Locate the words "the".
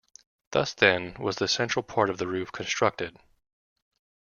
1.35-1.47, 2.17-2.25